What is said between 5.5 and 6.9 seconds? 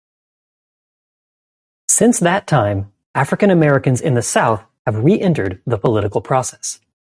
the political process.